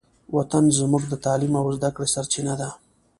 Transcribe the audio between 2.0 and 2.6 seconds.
سرچینه